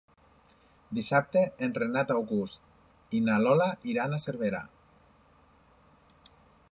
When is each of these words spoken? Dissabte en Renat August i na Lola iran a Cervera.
Dissabte 0.99 1.43
en 1.67 1.75
Renat 1.81 2.13
August 2.15 3.13
i 3.19 3.21
na 3.27 3.37
Lola 3.43 3.69
iran 3.93 4.15
a 4.15 4.21
Cervera. 4.27 4.65